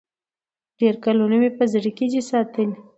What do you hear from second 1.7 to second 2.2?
زړه کي